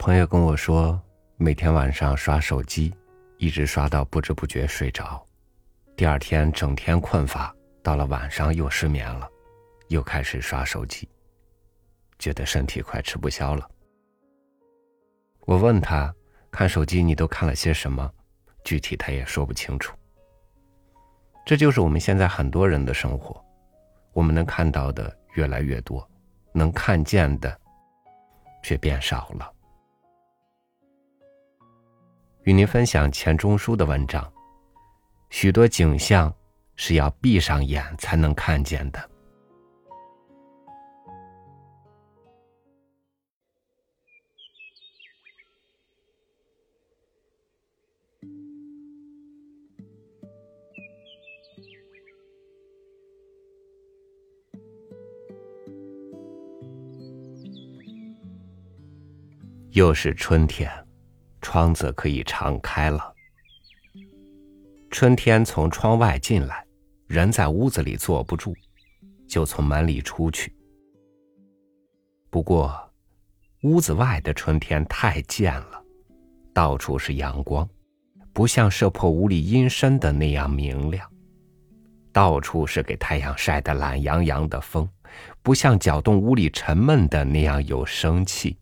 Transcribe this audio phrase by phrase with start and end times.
[0.00, 0.98] 朋友跟我说，
[1.36, 2.90] 每天晚上刷手机，
[3.36, 5.22] 一直刷到不知不觉睡着，
[5.94, 9.28] 第二天整天困乏，到了晚上又失眠了，
[9.88, 11.06] 又开始刷手机，
[12.18, 13.70] 觉得身体快吃不消了。
[15.40, 16.10] 我问他，
[16.50, 18.10] 看手机你都看了些什么？
[18.64, 19.94] 具体他也说不清楚。
[21.44, 23.38] 这就是我们现在很多人的生活，
[24.14, 26.08] 我们能看到的越来越多，
[26.54, 27.54] 能看见的
[28.62, 29.52] 却变少了。
[32.44, 34.32] 与您分享钱钟书的文章，
[35.28, 36.34] 许多景象
[36.74, 39.10] 是要闭上眼才能看见的。
[59.72, 60.68] 又是春天，
[61.40, 63.14] 窗子可以常开了。
[64.90, 66.64] 春天从窗外进来，
[67.06, 68.54] 人在屋子里坐不住，
[69.28, 70.52] 就从门里出去。
[72.28, 72.90] 不过，
[73.62, 75.82] 屋子外的春天太贱了，
[76.52, 77.68] 到处是阳光，
[78.32, 81.06] 不像射破屋里阴深的那样明亮；
[82.12, 84.88] 到处是给太阳晒得懒洋洋的风，
[85.42, 88.56] 不像搅动屋里沉闷的那样有生气。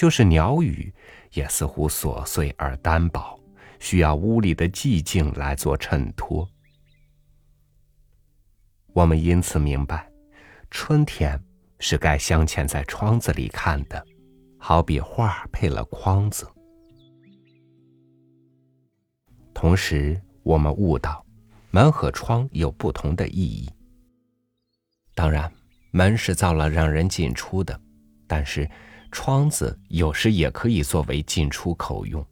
[0.00, 0.90] 就是鸟语，
[1.34, 3.38] 也似乎琐碎而单薄，
[3.80, 6.48] 需要屋里的寂静来做衬托。
[8.94, 10.10] 我们因此明白，
[10.70, 11.38] 春天
[11.80, 14.02] 是该镶嵌在窗子里看的，
[14.56, 16.48] 好比画配了框子。
[19.52, 21.22] 同时，我们悟到，
[21.70, 23.68] 门和窗有不同的意义。
[25.14, 25.52] 当然，
[25.90, 27.78] 门是造了让人进出的，
[28.26, 28.66] 但是。
[29.10, 32.24] 窗子有时也可以作为进出口用，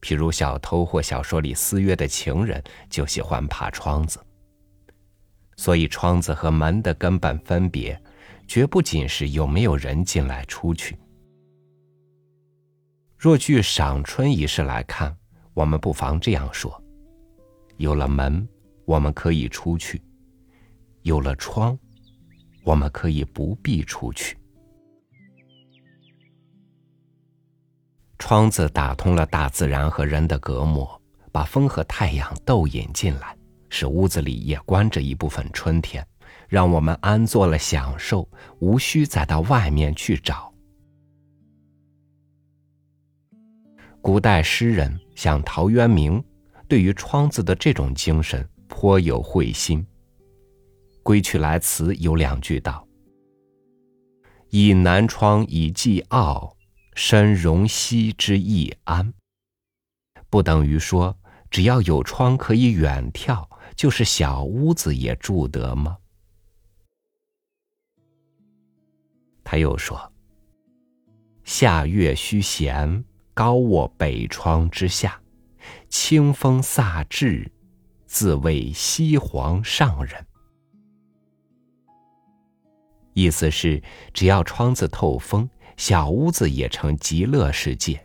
[0.00, 4.18] 譬如小偷或小说里私约的情人就喜欢爬窗子。
[5.56, 7.98] 所以，窗子和门的根本分别，
[8.46, 10.98] 绝不仅是有没有人进来出去。
[13.16, 15.16] 若据赏春仪式来看，
[15.54, 16.82] 我们不妨这样说：
[17.78, 18.46] 有了门，
[18.84, 19.98] 我们可以出去；
[21.02, 21.78] 有了窗，
[22.62, 24.36] 我们可以不必出去。
[28.18, 31.00] 窗子打通了大自然和人的隔膜，
[31.30, 33.36] 把风和太阳都引进来，
[33.68, 36.06] 使屋子里也关着一部分春天，
[36.48, 38.28] 让我们安坐了享受，
[38.58, 40.52] 无需再到外面去找。
[44.00, 46.22] 古代诗人像陶渊明，
[46.66, 49.80] 对于窗子的这种精神颇有会心。
[51.02, 52.86] 《归去来辞》有两句道
[54.50, 56.52] ：“倚南窗以寄傲。”
[56.96, 59.12] 身容兮之易安，
[60.30, 61.14] 不等于说
[61.50, 63.46] 只要有窗可以远眺，
[63.76, 65.98] 就是小屋子也住得吗？
[69.44, 70.10] 他又说
[71.44, 73.04] ：“夏月虚闲，
[73.34, 75.20] 高卧北窗之下，
[75.90, 77.52] 清风飒至，
[78.06, 80.26] 自谓西皇上人。”
[83.12, 83.82] 意思是，
[84.14, 85.46] 只要窗子透风。
[85.76, 88.02] 小屋子也成极乐世界。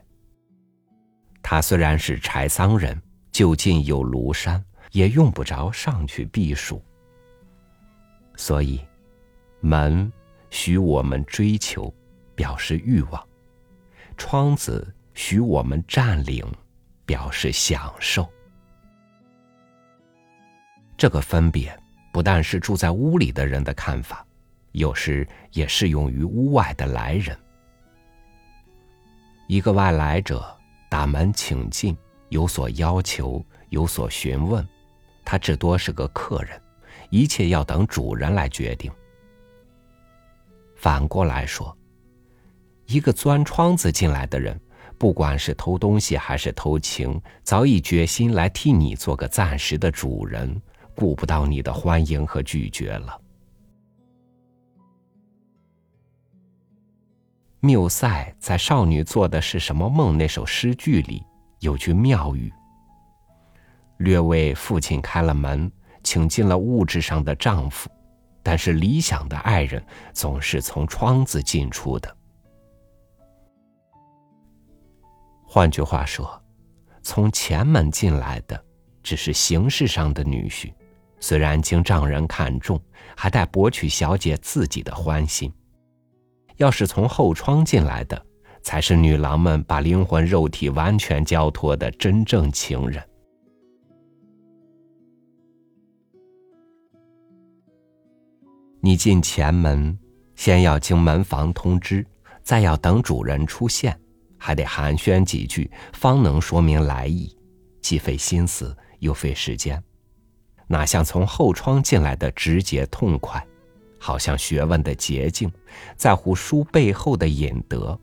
[1.42, 3.02] 他虽然是柴桑人，
[3.32, 6.84] 就近有庐山，也用不着上去避暑。
[8.36, 8.80] 所以，
[9.60, 10.12] 门
[10.50, 11.94] 许我们追求，
[12.36, 13.22] 表示欲望；
[14.18, 16.46] 窗子许我们占领，
[17.06, 18.30] 表示享受。
[20.98, 21.76] 这个分别，
[22.12, 24.26] 不但是住在屋里的人的看法，
[24.74, 27.38] 有时也适用于屋外的来人。
[29.52, 30.42] 一个外来者
[30.90, 31.94] 打门请进，
[32.30, 34.66] 有所要求，有所询问，
[35.26, 36.58] 他至多是个客人，
[37.10, 38.90] 一切要等主人来决定。
[40.78, 41.78] 反过来说，
[42.86, 44.58] 一个钻窗子进来的人，
[44.98, 50.62] 不管是偷东西还是偷情，早已决心来替你做个暂时的主人，
[50.96, 53.21] 顾不到你的欢迎和拒绝了。
[57.64, 61.24] 缪塞在《少女做的是什么梦》那首诗句里
[61.60, 62.52] 有句妙语
[63.98, 65.72] ：“略为父亲开了门，
[66.04, 67.88] 请进了物质上的丈夫，
[68.42, 72.18] 但是理想的爱人总是从窗子进出的。”
[75.46, 76.42] 换句话说，
[77.04, 78.60] 从前门进来的
[79.04, 80.74] 只是形式上的女婿，
[81.20, 82.82] 虽然经丈人看中，
[83.16, 85.54] 还待博取小姐自己的欢心。
[86.62, 88.24] 要是从后窗进来的，
[88.62, 93.04] 才是女郎们把灵魂肉体完全交托的真正情人。
[98.80, 99.98] 你进前门，
[100.36, 102.06] 先要经门房通知，
[102.44, 104.00] 再要等主人出现，
[104.38, 107.36] 还得寒暄几句，方能说明来意，
[107.82, 109.84] 既费心思又费时间，
[110.68, 113.44] 哪像从后窗进来的直接痛快，
[114.02, 115.52] 好像学问的捷径，
[115.96, 117.98] 在乎书背后的隐德。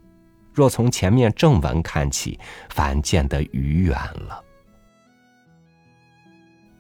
[0.55, 2.39] 若从前面正文看起，
[2.71, 4.43] 反见得愚远了。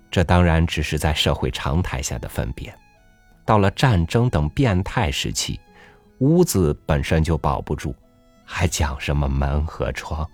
[0.08, 2.72] 这当然只是在社会常态下的分别，
[3.44, 5.60] 到了战争等变态时期，
[6.20, 7.92] 屋子本身就保不住，
[8.44, 10.28] 还讲什么门和窗？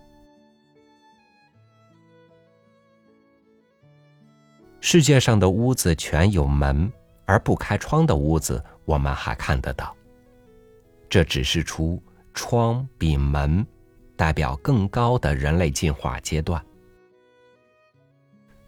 [4.81, 6.93] 世界上的屋子全有门
[7.25, 9.95] 而不开窗的屋子，我们还看得到。
[11.09, 12.03] 这只是出。
[12.37, 13.65] 窗比门
[14.17, 16.61] 代表更高的人类进化阶段。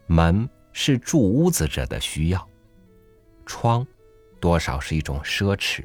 [0.07, 2.49] 门是住屋子者的需要，
[3.45, 3.85] 窗
[4.39, 5.85] 多少是一种奢侈。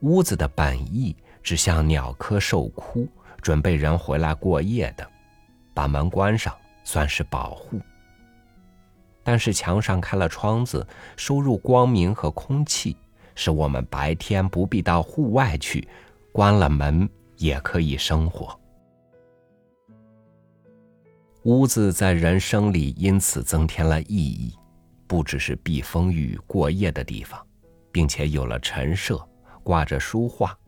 [0.00, 3.06] 屋子的本意只像鸟科兽窟，
[3.42, 5.06] 准备人回来过夜的，
[5.74, 7.78] 把门关上算是保护。
[9.24, 10.86] 但是墙上开了窗子，
[11.16, 12.96] 收入光明和空气，
[13.34, 15.88] 使我们白天不必到户外去。
[16.30, 18.58] 关了门也可以生活。
[21.44, 24.52] 屋子在人生里因此增添了意义，
[25.06, 27.40] 不只是避风雨过夜的地方，
[27.92, 29.24] 并且有了陈设，
[29.62, 30.58] 挂着书画，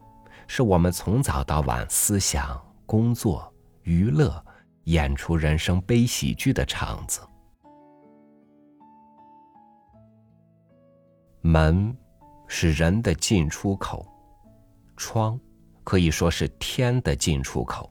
[0.46, 3.52] 是我们从早到晚思想、工作、
[3.82, 4.40] 娱乐、
[4.84, 7.20] 演出人生悲喜剧的场子。
[11.46, 11.96] 门
[12.46, 14.06] 是人的进出口，
[14.96, 15.38] 窗。
[15.84, 17.88] 可以说是天的进出口。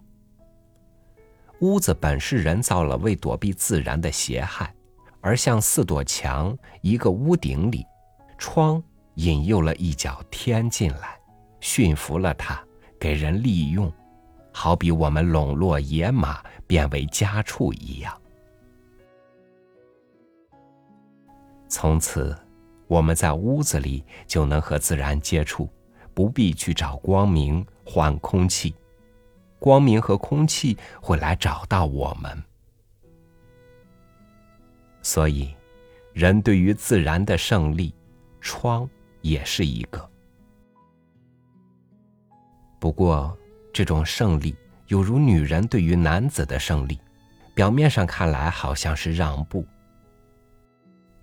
[1.61, 4.75] 屋子本是人造了，为躲避自然的邪害，
[5.21, 7.85] 而像四朵墙，一个屋顶里，
[8.37, 11.17] 窗引诱了一角天进来，
[11.61, 12.61] 驯服了它，
[12.99, 13.89] 给人利用，
[14.51, 18.13] 好比我们笼络野马，变为家畜一样。
[21.69, 22.37] 从此，
[22.87, 25.69] 我们在屋子里就能和自然接触。
[26.13, 28.73] 不必去找光明换空气，
[29.59, 32.41] 光明和空气会来找到我们。
[35.01, 35.53] 所以，
[36.13, 37.93] 人对于自然的胜利，
[38.39, 38.89] 窗
[39.19, 40.09] 也是一个。
[42.79, 43.37] 不过，
[43.73, 44.55] 这种胜利
[44.87, 46.97] 有如女人对于男子的胜利，
[47.53, 49.67] 表面上看来好像是让步。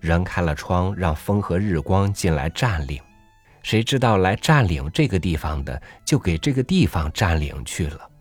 [0.03, 3.01] 人开了窗，让风和日光进来占领。
[3.61, 8.11] 谁知道来占领这个地方的，就给这个地方占领去了。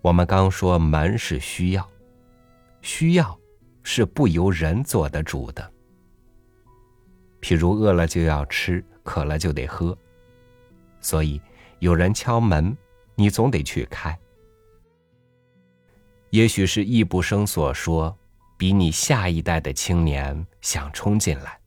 [0.00, 1.90] 我们刚说门是需要，
[2.80, 3.36] 需要
[3.82, 5.68] 是不由人做的主的。
[7.40, 9.98] 譬如饿了就要吃，渴了就得喝，
[11.00, 11.42] 所以
[11.80, 12.76] 有人敲门，
[13.16, 14.16] 你总得去开。
[16.34, 18.18] 也许是易卜生所说。
[18.56, 21.58] 比你下一代的青年想冲进来，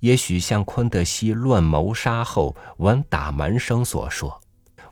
[0.00, 4.40] 也许像昆德西论谋杀后闻打门声所说，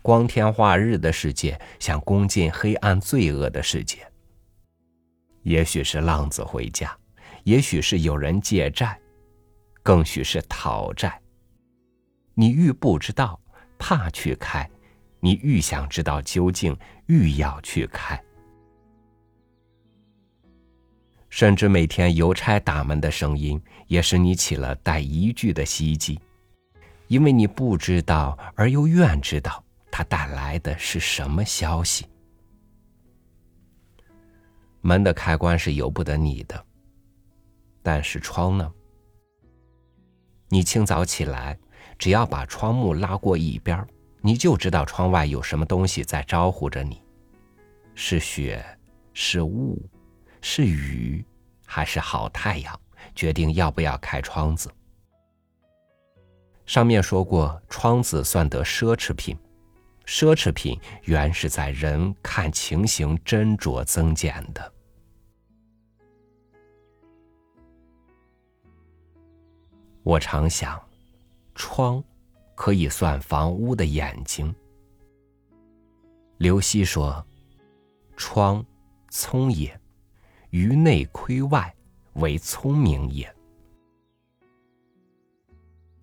[0.01, 3.99] 光天化日的世界想攻进黑暗罪恶的世界。
[5.43, 6.95] 也许是浪子回家，
[7.45, 8.99] 也许是有人借债，
[9.83, 11.21] 更许是讨债。
[12.35, 13.39] 你愈不知道，
[13.79, 14.67] 怕去开；
[15.21, 18.21] 你愈想知道究竟，愈要去开。
[21.33, 26.21] 甚至每天邮差打门的声音，也使你起了带疑惧的希冀，
[27.09, 32.05] 因为你不知道而又愿知道他带来的是什么消息。
[34.83, 36.63] 门的开关是由不得你的，
[37.83, 38.71] 但是窗呢？
[40.51, 41.59] 你清早起来，
[41.99, 43.83] 只要把窗幕拉过一边，
[44.21, 47.01] 你就知道窗外有什么东西在招呼着你，
[47.95, 48.63] 是雪，
[49.15, 49.83] 是雾。
[50.43, 51.25] 是雨，
[51.65, 52.79] 还是好太阳？
[53.15, 54.71] 决定要不要开窗子。
[56.67, 59.37] 上面说过，窗子算得奢侈品，
[60.05, 64.73] 奢侈品原是在人看情形斟酌增减的。
[70.03, 70.81] 我常想，
[71.55, 72.03] 窗
[72.55, 74.55] 可以算房屋的眼睛。
[76.39, 77.25] 刘熙说
[78.17, 78.65] ：“窗，
[79.11, 79.79] 聪也。”
[80.53, 81.75] 于内窥外，
[82.15, 83.35] 为聪明也。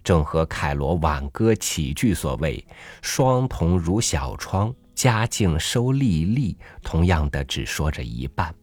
[0.04, 2.66] 正和凯罗挽歌起句所谓
[3.04, 8.54] “双瞳如小窗，佳境收粒粒”同样的，只说着一半。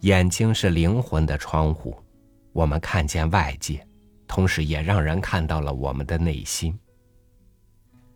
[0.00, 1.94] 眼睛是灵魂的窗户，
[2.54, 3.86] 我们看见外界，
[4.26, 6.78] 同时也让人看到了我们的内心。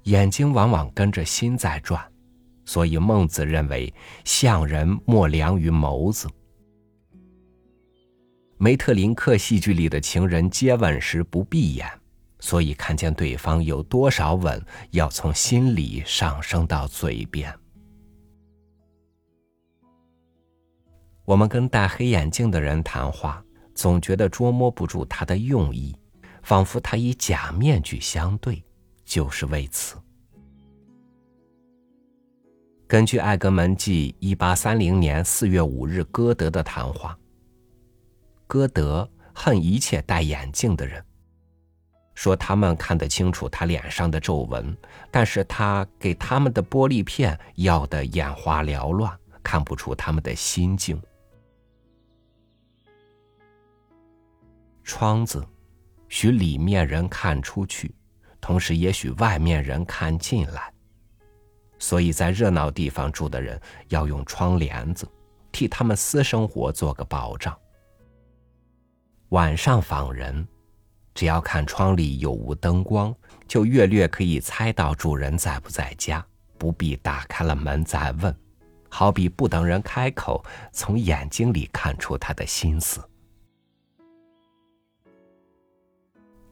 [0.05, 2.12] 眼睛往往跟着心在转，
[2.65, 3.93] 所以孟子认为
[4.25, 6.29] 相人莫良于眸子。
[8.59, 11.91] 梅特林克戏剧里的情人接吻时不闭眼，
[12.39, 17.53] 所以看见对方有多少吻，要从心里上升到嘴边。
[21.25, 25.97] 我们跟戴黑眼镜的人谈话，总觉得捉摸不住他的用意，
[26.43, 28.63] 仿佛他以假面具相对，
[29.05, 29.97] 就是为此。
[32.93, 37.19] 根据艾格门记一八三零年四月五日歌德的谈话，
[38.47, 41.03] 歌德恨一切戴眼镜的人，
[42.15, 44.77] 说他们看得清楚他脸上的皱纹，
[45.11, 51.01] 但是他给他们的玻璃片要得眼花缭乱，看不出他们的心境。
[54.85, 55.43] 窗子，
[56.11, 57.95] 许里面人看出去，
[58.39, 60.71] 同时也许外面人看进来。
[61.83, 65.05] 所以在热闹地方住的人要用窗帘子，
[65.51, 67.59] 替他们私生活做个保障。
[69.31, 70.47] 晚上访人，
[71.13, 73.13] 只要看窗里有无灯光，
[73.49, 76.25] 就略略可以猜到主人在不在家，
[76.57, 78.33] 不必打开了门再问。
[78.89, 83.03] 好比不等人开口，从眼睛里看出他的心思。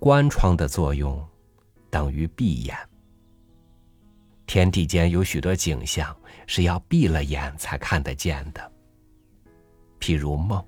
[0.01, 1.25] 关窗的作用，
[1.89, 2.77] 等于闭眼。
[4.53, 6.13] 天地间有许多景象
[6.45, 8.73] 是要闭了眼才看得见的，
[10.01, 10.61] 譬如梦。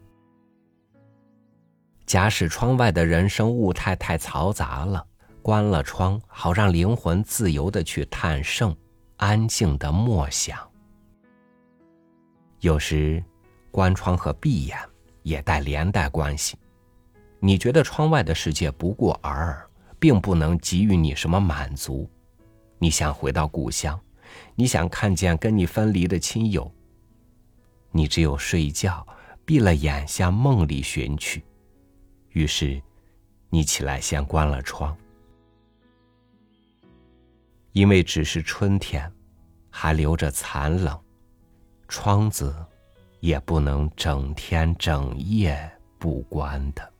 [2.06, 5.04] 假使窗外的人生物态太嘈杂了，
[5.42, 8.72] 关了窗，好让灵魂自由的去探圣，
[9.16, 10.56] 安静的默想。
[12.60, 13.20] 有时，
[13.72, 14.78] 关窗和闭眼
[15.24, 16.56] 也带连带关系。
[17.40, 22.08] 你觉得窗外的世界不过尔尔，并不能给予你什么满足。
[22.82, 24.00] 你想回到故乡，
[24.56, 26.68] 你想看见跟你分离的亲友。
[27.92, 29.06] 你只有睡觉，
[29.44, 31.44] 闭了眼向梦里寻去。
[32.30, 32.82] 于是，
[33.50, 34.96] 你起来先关了窗，
[37.70, 39.08] 因为只是春天，
[39.70, 41.00] 还留着残冷，
[41.86, 42.52] 窗子
[43.20, 45.70] 也不能整天整夜
[46.00, 46.91] 不关的。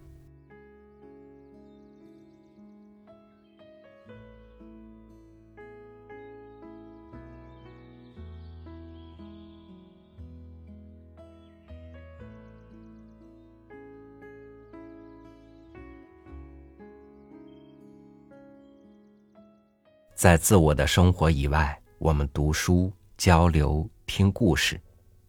[20.23, 24.81] 在自我的生活以外，我们读书、交流、听故事，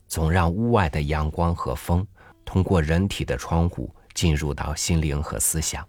[0.06, 2.06] 总让屋外的阳光和风
[2.46, 5.84] 通过人体的窗户进入到心灵和思想。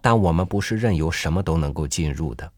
[0.00, 2.50] 但我们不是任由什么都能够进入的，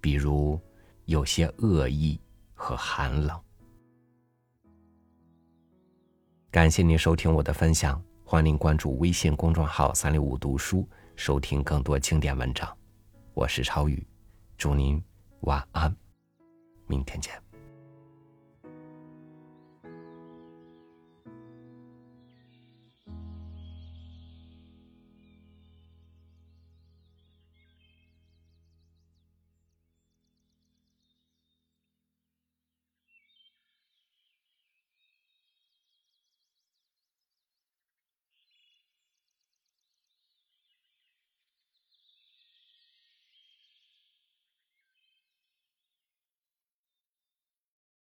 [0.00, 0.60] 比如
[1.04, 2.20] 有些恶意
[2.54, 3.40] 和寒冷。
[6.50, 12.77] 感谢您收听我的分享，欢迎您关注微信公众号“三六五读书”，收听更多经典文章。
[13.38, 14.04] 我是超宇，
[14.56, 15.00] 祝您
[15.42, 15.94] 晚安，
[16.88, 17.40] 明天见。